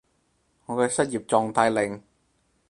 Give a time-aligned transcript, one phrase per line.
[0.65, 2.01] 我嘅失業狀態令